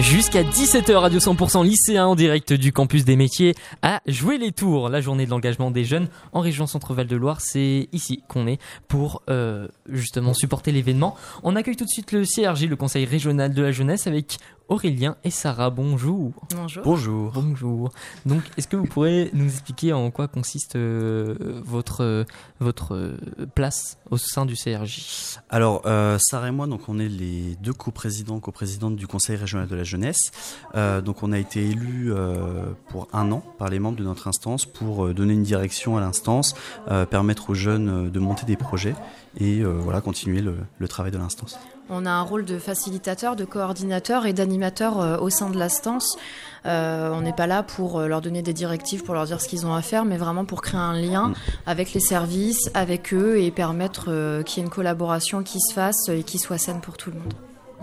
[0.00, 4.88] Jusqu'à 17h, Radio 100% lycéen en direct du campus des métiers à jouer les tours.
[4.88, 8.60] La journée de l'engagement des jeunes en région Centre-Val de Loire, c'est ici qu'on est
[8.88, 11.14] pour euh, justement supporter l'événement.
[11.44, 14.38] On accueille tout de suite le CRJ, le Conseil régional de la jeunesse, avec
[14.68, 15.68] Aurélien et Sarah.
[15.68, 16.32] Bonjour.
[16.56, 16.82] Bonjour.
[16.84, 17.32] Bonjour.
[17.32, 17.92] Bonjour.
[18.24, 21.34] Donc, est-ce que vous pourrez nous expliquer en quoi consiste euh,
[21.64, 22.24] votre, euh,
[22.60, 23.16] votre euh,
[23.54, 27.74] place au sein du CRJ Alors, euh, Sarah et moi, donc, on est les deux
[27.74, 30.30] coprésidents, coprésidentes du Conseil régional de la jeunesse.
[30.74, 34.28] Euh, donc, on a été élus euh, pour un an par les membres de notre
[34.28, 36.54] instance pour euh, donner une direction à l'instance,
[36.88, 38.94] euh, permettre aux jeunes euh, de monter des projets
[39.38, 41.58] et euh, voilà, continuer le, le travail de l'instance.
[41.90, 46.16] On a un rôle de facilitateur, de coordinateur et d'animateur euh, au sein de l'instance.
[46.64, 49.48] Euh, on n'est pas là pour euh, leur donner des directives, pour leur dire ce
[49.48, 51.34] qu'ils ont à faire, mais vraiment pour créer un lien
[51.66, 56.08] avec les services, avec eux et permettre qu'il y ait une collaboration qui se fasse
[56.08, 57.34] et qui soit saine pour tout le monde.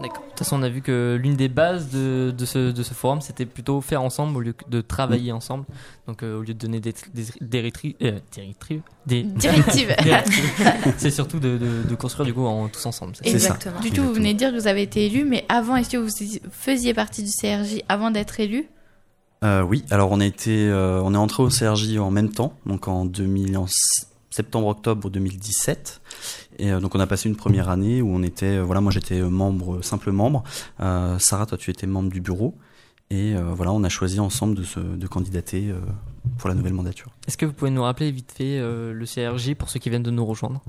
[0.01, 0.23] D'accord.
[0.23, 2.93] De toute façon, on a vu que l'une des bases de, de, ce, de ce
[2.93, 5.65] forum, c'était plutôt faire ensemble au lieu de travailler ensemble.
[6.07, 9.93] Donc, euh, au lieu de donner des, des, des, rétri- euh, des rétri- des- Directive.
[9.97, 10.49] des directives,
[10.97, 13.15] c'est surtout de, de, de construire du coup en, tous ensemble.
[13.15, 13.29] ça ça.
[13.29, 13.79] Exactement.
[13.79, 15.97] Du tout, vous venez de dire que vous avez été élu, mais avant, est-ce que
[15.97, 16.09] vous
[16.51, 18.67] faisiez partie du CRJ avant d'être élu?
[19.43, 22.53] Euh, oui, alors on a été, euh, on est entré au CRJ en même temps,
[22.65, 23.65] donc en 2000, en
[24.29, 26.01] septembre-octobre 2017.
[26.57, 28.91] Et euh, donc on a passé une première année où on était, euh, voilà, moi
[28.91, 30.43] j'étais euh, membre, simple membre.
[30.79, 32.55] Sarah, toi tu étais membre du bureau.
[33.09, 35.73] Et voilà, on a choisi ensemble de, se, de candidater
[36.37, 37.11] pour la nouvelle mandature.
[37.27, 40.11] Est-ce que vous pouvez nous rappeler vite fait le CRJ pour ceux qui viennent de
[40.11, 40.61] nous rejoindre?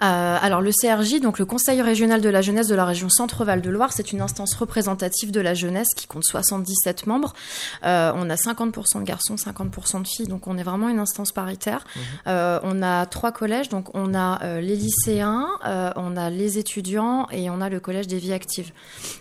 [0.00, 3.60] Euh, alors le CRJ, donc le Conseil régional de la jeunesse de la région Centre-Val
[3.60, 7.32] de Loire, c'est une instance représentative de la jeunesse qui compte 77 membres.
[7.84, 11.32] Euh, on a 50% de garçons, 50% de filles, donc on est vraiment une instance
[11.32, 11.84] paritaire.
[12.28, 15.48] Euh, on a trois collèges, donc on a les lycéens,
[15.96, 18.70] on a les étudiants et on a le collège des vies actives.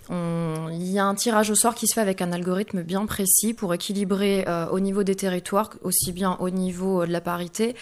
[0.10, 3.06] On- Il y a un tirage au sort qui se fait avec un algorithme bien
[3.06, 7.76] précis pour équilibrer au niveau des territoires, aussi bien au niveau de la parité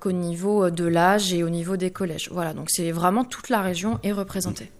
[0.00, 2.03] qu'au niveau de l'âge et au niveau des collèges.
[2.32, 4.70] Voilà, donc c'est vraiment toute la région est représentée.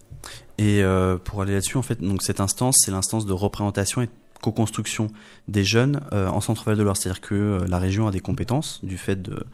[0.58, 4.08] Et euh, pour aller là-dessus, en fait, donc cette instance, c'est l'instance de représentation et
[4.40, 5.08] co-construction
[5.48, 6.96] des jeunes euh, en Centre-Val de Loire.
[6.96, 9.46] C'est-à-dire que euh, la région a des compétences du fait de,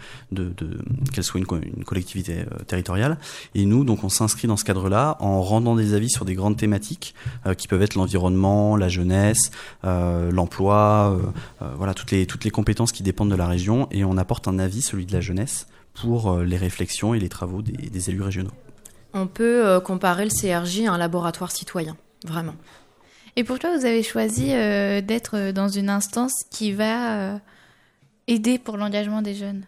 [1.12, 3.18] qu'elle soit une, co- une collectivité territoriale.
[3.54, 6.56] Et nous, donc, on s'inscrit dans ce cadre-là en rendant des avis sur des grandes
[6.56, 7.14] thématiques
[7.56, 9.52] qui peuvent être l'environnement, la jeunesse,
[9.84, 11.16] l'emploi,
[11.76, 12.12] voilà toutes
[12.44, 13.86] les compétences qui dépendent de la région.
[13.92, 15.68] Et on apporte un avis, celui de la jeunesse,
[16.00, 18.52] pour euh, les réflexions et les travaux des, élus régionaux.
[19.12, 22.54] On peut euh, comparer le CRJ à un laboratoire citoyen, vraiment.
[23.36, 27.40] Et pourquoi vous avez choisi euh, d'être dans une instance qui va
[28.26, 29.64] aider pour l'engagement des jeunes?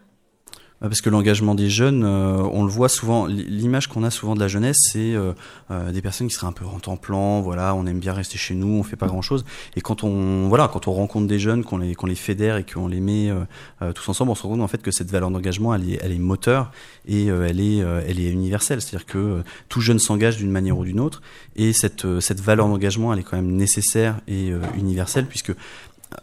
[0.82, 4.40] Parce que l'engagement des jeunes, euh, on le voit souvent, l'image qu'on a souvent de
[4.40, 5.32] la jeunesse, c'est euh,
[5.70, 8.54] euh, des personnes qui seraient un peu en temps-plan, voilà, on aime bien rester chez
[8.54, 9.44] nous, on fait pas grand-chose.
[9.76, 12.64] Et quand on, voilà, quand on rencontre des jeunes, qu'on les, qu'on les fédère et
[12.64, 13.44] qu'on les met euh,
[13.82, 15.98] euh, tous ensemble, on se rend compte en fait que cette valeur d'engagement, elle est,
[16.02, 16.72] elle est moteur
[17.06, 18.80] et euh, elle est, euh, elle est universelle.
[18.80, 21.22] C'est-à-dire que euh, tout jeune s'engage d'une manière ou d'une autre,
[21.56, 25.52] et cette, euh, cette valeur d'engagement, elle est quand même nécessaire et euh, universelle puisque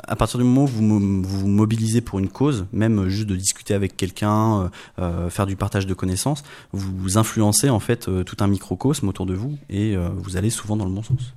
[0.08, 3.74] à partir du moment où vous vous mobilisez pour une cause, même juste de discuter
[3.74, 4.70] avec quelqu'un, euh,
[5.00, 9.26] euh, faire du partage de connaissances, vous influencez en fait euh, tout un microcosme autour
[9.26, 11.34] de vous et vous allez souvent dans le bon sens.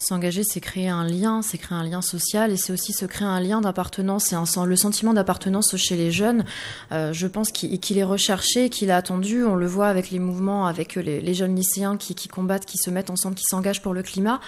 [0.00, 3.26] S'engager, c'est créer un lien, c'est créer un lien social et c'est aussi se créer
[3.26, 6.44] un lien d'appartenance et le sentiment d'appartenance chez les jeunes.
[6.92, 9.44] euh, je pense qu'il qu'il est recherché, qu'il est attendu.
[9.44, 12.90] On le voit avec les mouvements, avec les, les jeunes lycéens qui, combattent, qui se
[12.90, 14.40] mettent ensemble, qui s'engagent pour le climat.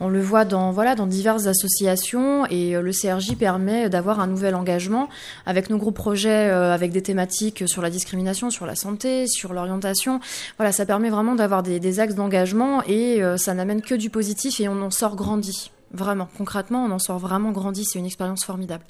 [0.00, 4.26] On le voit dans voilà dans diverses associations et euh, le CRJ permet d'avoir un
[4.26, 5.10] nouvel engagement
[5.44, 9.52] avec nos groupes projets, euh, avec des thématiques sur la discrimination, sur la santé, sur
[9.52, 10.20] l'orientation.
[10.56, 14.60] Voilà, ça permet vraiment d'avoir des, axes d'engagement et euh, ça n'amène que du positif
[14.60, 15.70] et on sort grandi.
[15.92, 17.84] Vraiment, concrètement, on en sort vraiment grandi.
[17.84, 18.84] C'est une expérience formidable.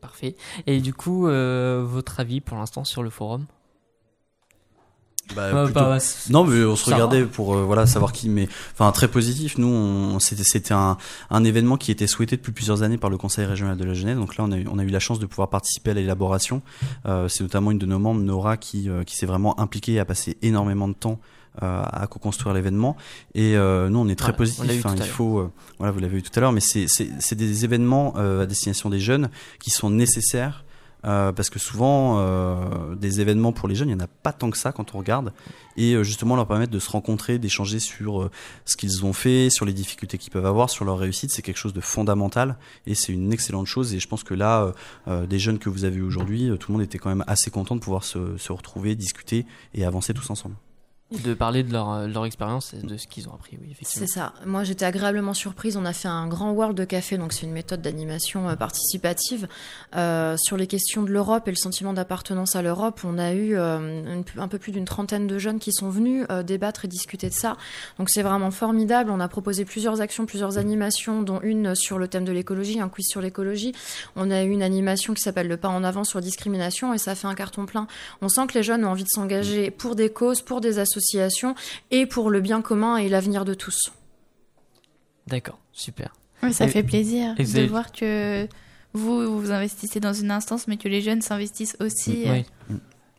[0.00, 0.36] Parfait.
[0.66, 3.46] Et du coup, euh, votre avis pour l'instant sur le forum?
[5.36, 5.98] Bah, plutôt- bah,
[6.30, 7.28] Non, mais on se regardait va.
[7.28, 9.56] pour euh, voilà savoir qui, mais enfin très positif.
[9.56, 10.98] Nous, on, c'était c'était un,
[11.30, 14.16] un événement qui était souhaité depuis plusieurs années par le Conseil régional de la jeunesse.
[14.16, 16.60] Donc là, on a eu, on a eu la chance de pouvoir participer à l'élaboration.
[17.06, 20.04] Euh, c'est notamment une de nos membres, Nora, qui euh, qui s'est vraiment impliquée, a
[20.04, 22.96] passé énormément de temps euh, à co-construire l'événement.
[23.34, 24.86] Et euh, nous, on est très vu positif.
[24.86, 28.14] hein, il faut, euh, voilà, vous l'avez vu tout à l'heure, mais c'est des événements
[28.16, 29.28] euh, à destination des jeunes
[29.58, 30.64] qui sont nécessaires.
[31.04, 34.32] euh, parce que souvent, euh, des événements pour les jeunes, il n'y en a pas
[34.32, 35.32] tant que ça quand on regarde
[35.76, 38.30] et euh, justement leur permettre de se rencontrer, d'échanger sur euh,
[38.64, 41.56] ce qu'ils ont fait, sur les difficultés qu'ils peuvent avoir, sur leur réussite, c'est quelque
[41.56, 42.56] chose de fondamental
[42.86, 43.94] et c'est une excellente chose.
[43.94, 44.72] Et je pense que là, euh,
[45.08, 47.50] euh, des jeunes que vous avez aujourd'hui, euh, tout le monde était quand même assez
[47.50, 49.44] content de pouvoir se, se retrouver, discuter
[49.74, 50.54] et avancer tous ensemble.
[51.24, 54.06] De parler de leur, euh, expérience et de ce qu'ils ont appris, oui, effectivement.
[54.06, 54.32] C'est ça.
[54.46, 55.76] Moi, j'étais agréablement surprise.
[55.76, 59.48] On a fait un grand world de café, donc c'est une méthode d'animation euh, participative
[59.96, 63.00] euh, sur les questions de l'Europe et le sentiment d'appartenance à l'Europe.
[63.04, 66.42] On a eu euh, un peu plus d'une trentaine de jeunes qui sont venus euh,
[66.42, 67.56] débattre et discuter de ça.
[67.98, 69.10] Donc c'est vraiment formidable.
[69.10, 72.88] On a proposé plusieurs actions, plusieurs animations, dont une sur le thème de l'écologie, un
[72.88, 73.72] quiz sur l'écologie.
[74.16, 77.14] On a eu une animation qui s'appelle le pas en avant sur discrimination et ça
[77.14, 77.86] fait un carton plein.
[78.22, 81.01] On sent que les jeunes ont envie de s'engager pour des causes, pour des associations
[81.90, 83.92] et pour le bien commun et l'avenir de tous.
[85.26, 86.12] D'accord, super.
[86.42, 88.46] Ouais, ça Et- fait plaisir de avez- voir que
[88.94, 92.24] vous vous investissez dans une instance, mais que les jeunes s'investissent aussi.
[92.26, 92.44] Oui.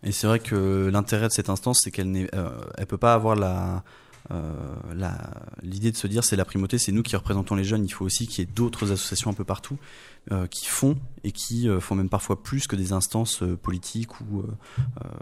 [0.03, 3.13] Et c'est vrai que l'intérêt de cette instance, c'est qu'elle n'est, euh, elle peut pas
[3.13, 3.83] avoir la,
[4.31, 4.51] euh,
[4.93, 5.17] la,
[5.61, 7.85] l'idée de se dire c'est la primauté, c'est nous qui représentons les jeunes.
[7.85, 9.77] Il faut aussi qu'il y ait d'autres associations un peu partout
[10.33, 14.19] euh, qui font et qui euh, font même parfois plus que des instances euh, politiques
[14.19, 14.43] ou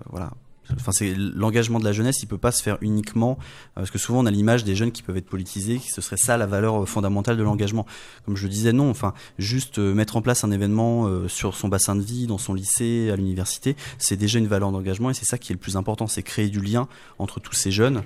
[0.09, 0.31] voilà.
[0.75, 3.97] Enfin, c'est l'engagement de la jeunesse, il peut pas se faire uniquement euh, parce que
[3.97, 6.83] souvent on a l'image des jeunes qui peuvent être politisés, ce serait ça la valeur
[6.83, 7.85] euh, fondamentale de l'engagement.
[8.25, 8.89] Comme je le disais, non.
[8.89, 10.81] Enfin, juste euh, mettre en place un événement
[11.27, 15.09] sur son bassin de vie, dans son lycée, à l'université, c'est déjà une valeur d'engagement
[15.09, 16.87] et c'est ça qui est le plus important, c'est créer du lien
[17.19, 18.03] entre tous ces jeunes,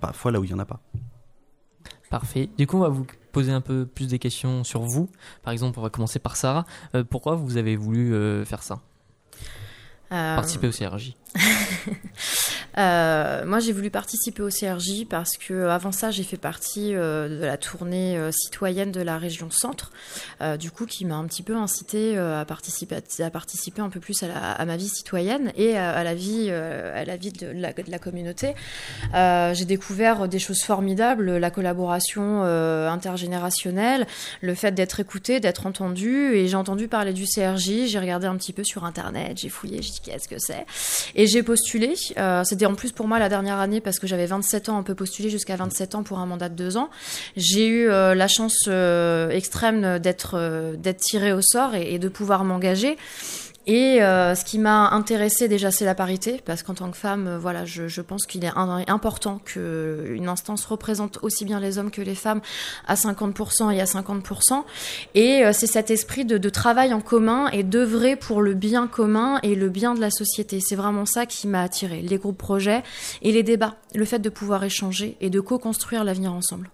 [0.00, 0.80] parfois là où il y en a pas.
[2.10, 2.48] Parfait.
[2.56, 5.08] Du coup, on va vous poser un peu plus des questions sur vous.
[5.42, 6.66] Par exemple, on va commencer par Sarah.
[7.10, 8.12] Pourquoi vous avez voulu
[8.44, 8.80] faire ça?
[10.08, 11.40] Participer au CRJ Euh,
[12.76, 17.28] moi, j'ai voulu participer au CRJ parce que euh, avant ça, j'ai fait partie euh,
[17.28, 19.92] de la tournée euh, citoyenne de la région Centre,
[20.42, 23.88] euh, du coup, qui m'a un petit peu incité euh, à participer, à participer un
[23.88, 27.16] peu plus à, la- à ma vie citoyenne et à, la vie, euh, à la
[27.16, 28.54] vie de la, de la communauté.
[29.14, 34.06] Euh, j'ai découvert des choses formidables, la collaboration euh, intergénérationnelle,
[34.42, 36.34] le fait d'être écouté, d'être entendu.
[36.34, 39.80] Et j'ai entendu parler du CRJ, j'ai regardé un petit peu sur Internet, j'ai fouillé,
[39.82, 40.66] j'ai dit qu'est-ce que c'est?
[41.14, 41.94] Et j'ai postulé.
[42.18, 44.82] Euh, C'était en plus pour moi la dernière année parce que j'avais 27 ans, on
[44.82, 46.90] peut postuler jusqu'à 27 ans pour un mandat de deux ans.
[47.36, 52.08] J'ai eu euh, la chance euh, extrême d'être euh, d'être tirée au sort et de
[52.08, 52.96] pouvoir m'engager.
[53.66, 57.26] Et euh, ce qui m'a intéressée déjà, c'est la parité, parce qu'en tant que femme,
[57.26, 61.90] euh, voilà, je, je pense qu'il est important qu'une instance représente aussi bien les hommes
[61.90, 62.40] que les femmes
[62.86, 64.62] à 50% et à 50%.
[65.14, 68.86] Et euh, c'est cet esprit de, de travail en commun et d'œuvrer pour le bien
[68.86, 70.60] commun et le bien de la société.
[70.60, 72.84] C'est vraiment ça qui m'a attirée, les groupes projets
[73.22, 76.70] et les débats, le fait de pouvoir échanger et de co-construire l'avenir ensemble.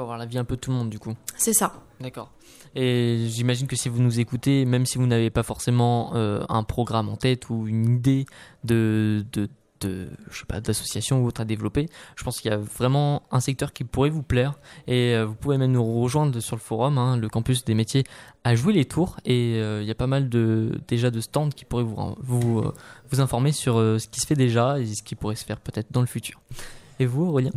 [0.00, 1.14] Avoir la vie un peu de tout le monde, du coup.
[1.36, 1.72] C'est ça.
[2.00, 2.30] D'accord.
[2.74, 6.62] Et j'imagine que si vous nous écoutez, même si vous n'avez pas forcément euh, un
[6.62, 8.26] programme en tête ou une idée
[8.62, 9.48] de, de,
[9.80, 13.22] de je sais pas, d'association ou autre à développer, je pense qu'il y a vraiment
[13.32, 14.54] un secteur qui pourrait vous plaire.
[14.86, 18.04] Et euh, vous pouvez même nous rejoindre sur le forum, hein, le campus des métiers,
[18.44, 19.16] à jouer les tours.
[19.24, 22.62] Et euh, il y a pas mal de déjà de stands qui pourraient vous vous,
[23.10, 25.90] vous informer sur ce qui se fait déjà et ce qui pourrait se faire peut-être
[25.90, 26.40] dans le futur.
[27.00, 27.52] Et vous, Aurélien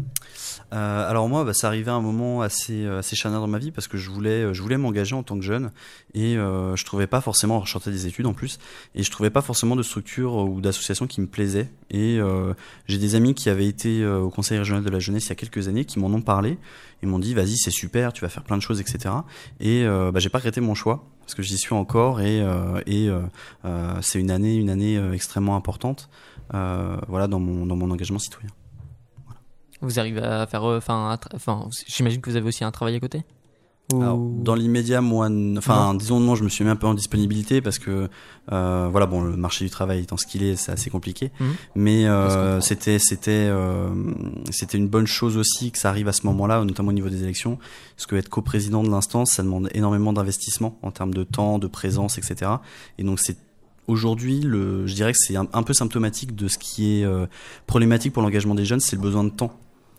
[0.73, 3.57] Euh, alors moi, bah, ça arrivait à un moment assez euh, assez charnière dans ma
[3.57, 5.71] vie parce que je voulais euh, je voulais m'engager en tant que jeune
[6.13, 8.57] et euh, je trouvais pas forcément je sortais des études en plus
[8.95, 11.69] et je trouvais pas forcément de structure ou d'association qui me plaisait.
[11.89, 12.19] Et
[12.87, 15.35] j'ai des amis qui avaient été au conseil régional de la jeunesse il y a
[15.35, 16.57] quelques années qui m'en ont parlé.
[17.03, 19.13] Et m'ont dit vas-y c'est super tu vas faire plein de choses etc
[19.59, 22.45] et bah, j'ai pas regretté mon choix parce que j'y suis encore et
[22.85, 23.09] et
[24.01, 26.09] c'est une année une année extrêmement importante
[26.51, 28.51] voilà dans mon dans mon engagement citoyen
[29.81, 32.99] Vous arrivez à faire, euh, enfin, enfin, j'imagine que vous avez aussi un travail à
[32.99, 33.23] côté?
[33.93, 36.93] Ou- Alors, dans l'immédiat, moi, enfin, disons non, je me suis mis un peu en
[36.93, 38.09] disponibilité parce que,
[38.51, 41.31] euh, voilà, bon, le marché du travail étant ce qu'il est, c'est assez compliqué.
[41.39, 41.53] Mhm.
[41.75, 43.89] Mais euh, c'était, c'était, euh,
[44.49, 47.23] c'était une bonne chose aussi que ça arrive à ce moment-là, notamment au niveau des
[47.23, 47.57] élections,
[47.97, 51.67] parce que être coprésident de l'instance, ça demande énormément d'investissement en termes de temps, de
[51.67, 52.51] présence, etc.
[52.97, 53.37] Et donc c'est
[53.87, 57.05] Aujourd'hui, le, je dirais que c'est un, un peu symptomatique de ce qui est
[57.65, 59.51] problématique pour l'engagement des jeunes, c'est le besoin de temps.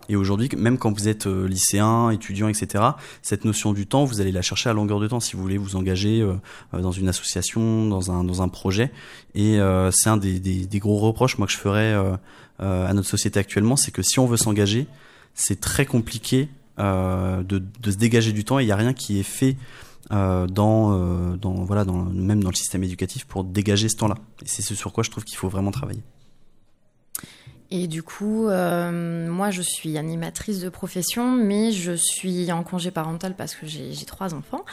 [0.09, 2.83] Et aujourd'hui, même quand vous êtes euh, lycéen, étudiant, etc.,
[3.21, 5.57] cette notion du temps, vous allez la chercher à longueur de temps si vous voulez
[5.57, 6.33] vous engager euh,
[6.73, 8.91] euh, dans une association, dans un, dans un projet.
[9.35, 9.57] Et
[9.91, 11.95] c'est un des, des, gros reproches moi que je ferais
[12.59, 14.85] à notre société actuellement, c'est que si on veut s'engager,
[15.33, 19.19] c'est très compliqué de, de se dégager du temps et il n'y a rien qui
[19.19, 19.57] est fait
[20.11, 20.45] dans,
[21.35, 24.17] dans, voilà, même dans le système éducatif pour dégager ce temps-là.
[24.43, 26.03] Et c'est ce sur quoi je trouve qu'il faut vraiment travailler.
[27.75, 32.91] Et du coup, euh, moi, je suis animatrice de profession, mais je suis en congé
[32.91, 34.63] parental parce que j'ai trois enfants.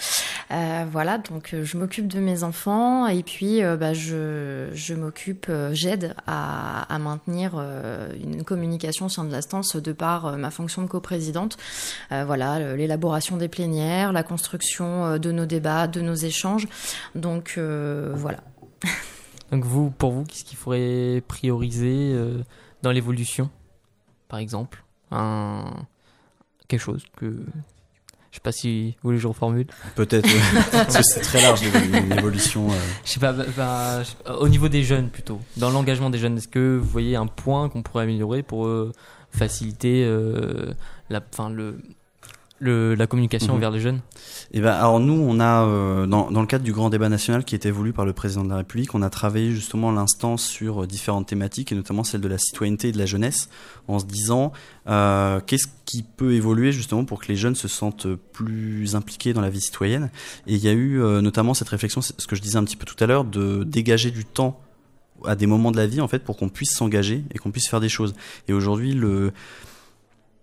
[0.51, 6.15] Euh, voilà, donc euh, je m'occupe de mes enfants et puis bah, je, m'occupe, j'aide
[6.27, 7.55] à, maintenir
[8.23, 11.57] une communication sein de l'instance de par ma fonction de coprésidente.
[12.11, 16.69] Voilà, l'élaboration des plénières, la construction de nos débats, de nos échanges.
[17.15, 18.41] Donc voilà.
[19.53, 22.15] Donc vous, pour vous, qu'est-ce qu'il faudrait prioriser
[22.83, 23.51] dans l'évolution
[24.29, 25.65] par exemple un
[26.69, 27.27] quelque chose que
[28.31, 29.67] je sais pas si vous voulez que je reformule.
[29.97, 30.29] Peut-être,
[30.71, 32.71] parce que c'est très large l'évo- l'évolution.
[32.71, 32.75] euh.
[33.05, 36.11] Je sais pas, bah, bah, je sais pas, au niveau des jeunes plutôt, dans l'engagement
[36.11, 38.93] des jeunes, est-ce que vous voyez un point qu'on pourrait améliorer pour euh,
[39.33, 40.73] faciliter euh,
[41.09, 41.81] la, enfin le,
[42.61, 43.61] le, la communication Mhm.
[43.61, 44.01] vers les jeunes?
[44.53, 47.45] Et ben, alors nous, on a euh, dans, dans le cadre du grand débat national
[47.45, 50.83] qui était voulu par le président de la République, on a travaillé justement l'instant sur
[50.83, 53.49] euh, différentes thématiques et notamment celle de la citoyenneté et de la jeunesse,
[53.89, 54.53] en se disant
[54.87, 59.41] euh, qu'est-ce qui peut évoluer justement pour que les jeunes se sentent plus impliqués dans
[59.41, 60.11] la vie citoyenne?
[60.47, 62.77] Et il y a eu euh, notamment cette réflexion, ce que je disais un petit
[62.77, 64.61] peu tout à l'heure, de dégager du temps
[65.27, 67.69] à des moments de la vie en fait pour qu'on puisse s'engager et qu'on puisse
[67.69, 68.15] faire des choses.
[68.49, 69.33] Et aujourd'hui, le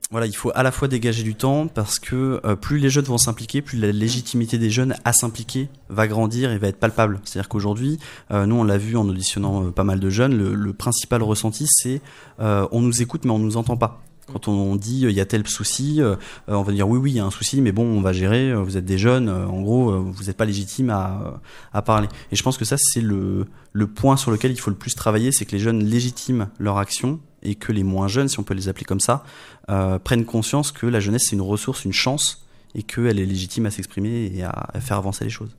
[0.10, 3.06] voilà, il faut à la fois dégager du temps parce que euh, plus les jeunes
[3.06, 7.20] vont s'impliquer, plus la légitimité des jeunes à s'impliquer va grandir et va être palpable.
[7.26, 8.00] C'est-à-dire qu'aujourd'hui,
[8.32, 11.22] euh, nous on l'a vu en auditionnant euh, pas mal de jeunes, le, le principal
[11.24, 12.02] ressenti c'est
[12.40, 14.02] euh, on nous écoute mais on nous entend pas.
[14.32, 16.02] Quand on dit euh, il y a tel souci,
[16.48, 18.56] on va dire oui oui il y a un souci mais bon on va gérer.
[18.56, 21.42] Vous êtes des jeunes, en gros vous n'êtes pas légitime à,
[21.74, 22.08] à parler.
[22.32, 24.96] Et je pense que ça c'est le le point sur lequel il faut le plus
[24.96, 28.44] travailler, c'est que les jeunes légitiment leur action et que les moins jeunes, si on
[28.44, 29.24] peut les appeler comme ça,
[29.70, 33.66] euh, prennent conscience que la jeunesse c'est une ressource, une chance, et qu'elle est légitime
[33.66, 35.56] à s'exprimer et à, faire avancer les choses.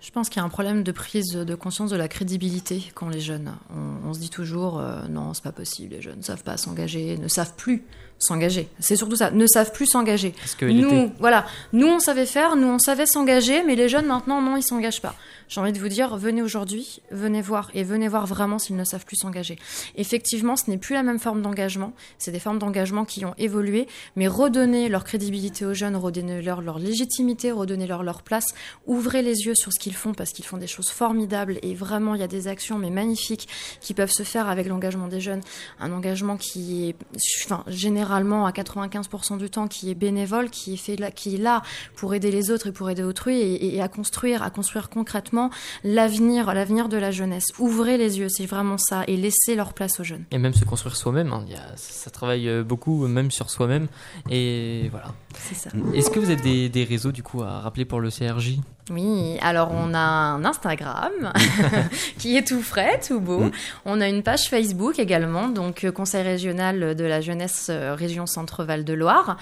[0.00, 3.08] Je pense qu'il y a un problème de prise de conscience de la crédibilité quand
[3.08, 3.52] les jeunes.
[3.70, 6.56] On, on se dit toujours euh, non, c'est pas possible, les jeunes ne savent pas
[6.56, 7.84] s'engager, ne savent plus
[8.22, 8.68] s'engager.
[8.78, 10.34] C'est surtout ça, ne savent plus s'engager.
[10.62, 14.56] Nous, voilà, nous on savait faire, nous on savait s'engager, mais les jeunes maintenant non,
[14.56, 15.14] ils s'engagent pas.
[15.48, 18.84] J'ai envie de vous dire, venez aujourd'hui, venez voir et venez voir vraiment s'ils ne
[18.84, 19.58] savent plus s'engager.
[19.96, 21.92] Effectivement, ce n'est plus la même forme d'engagement.
[22.16, 23.86] C'est des formes d'engagement qui ont évolué,
[24.16, 28.46] mais redonner leur crédibilité aux jeunes, redonner leur, leur légitimité, redonner leur leur place,
[28.86, 32.14] ouvrez les yeux sur ce qu'ils font parce qu'ils font des choses formidables et vraiment
[32.14, 33.48] il y a des actions mais magnifiques
[33.80, 35.40] qui peuvent se faire avec l'engagement des jeunes.
[35.80, 36.96] Un engagement qui est,
[37.44, 37.64] enfin,
[38.12, 41.62] généralement à 95% du temps qui est bénévole, qui est fait là, qui est là
[41.96, 45.50] pour aider les autres et pour aider autrui et, et à construire, à construire concrètement
[45.82, 47.46] l'avenir, l'avenir de la jeunesse.
[47.58, 50.24] Ouvrez les yeux, c'est vraiment ça, et laissez leur place aux jeunes.
[50.30, 53.88] Et même se construire soi-même, hein, ça travaille euh, beaucoup, même sur soi-même.
[54.28, 55.14] Et voilà.
[55.38, 55.70] C'est ça.
[55.94, 58.58] Est-ce que vous avez des, des réseaux du coup à rappeler pour le CRJ
[58.90, 61.32] Oui, alors on a un Instagram
[62.18, 63.38] qui est tout frais, tout beau.
[63.38, 63.50] Mm.
[63.84, 68.26] On a une page Facebook également, donc euh, Conseil régional de la jeunesse euh, région
[68.26, 69.36] Centre-Val de Loire.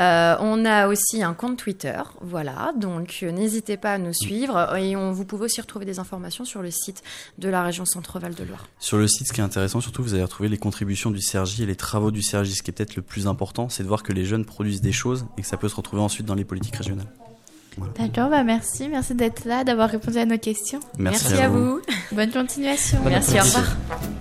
[0.00, 4.96] Euh, on a aussi un compte Twitter, voilà, donc n'hésitez pas à nous suivre et
[4.96, 7.04] on, vous pouvez aussi retrouver des informations sur le site
[7.38, 8.66] de la région Centre-Val de Loire.
[8.80, 11.60] Sur le site, ce qui est intéressant, surtout, vous allez retrouver les contributions du CRJ
[11.60, 12.54] et les travaux du CRJ.
[12.54, 14.92] Ce qui est peut-être le plus important, c'est de voir que les jeunes produisent des
[14.92, 17.06] choses et que ça peut se retrouver ensuite dans les politiques régionales.
[17.98, 20.80] D'accord, bah merci, merci d'être là, d'avoir répondu à nos questions.
[20.98, 21.80] Merci, à vous.
[22.12, 22.98] Bonne continuation.
[23.04, 24.20] Merci, au revoir.